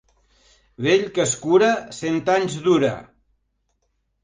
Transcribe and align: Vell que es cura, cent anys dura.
Vell 0.85 1.05
que 1.17 1.23
es 1.25 1.35
cura, 1.43 1.69
cent 1.99 2.19
anys 2.39 2.59
dura. 2.71 2.93